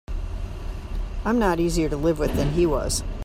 [1.25, 3.03] I'm not easier to live with than he was.